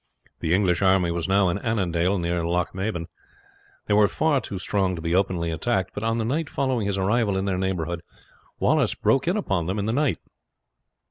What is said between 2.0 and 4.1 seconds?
near Lochmaben. They were